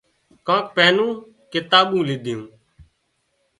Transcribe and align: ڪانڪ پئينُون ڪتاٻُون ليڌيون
ڪانڪ 0.47 0.65
پئينُون 0.75 1.11
ڪتاٻُون 1.51 2.01
ليڌيون 2.07 2.43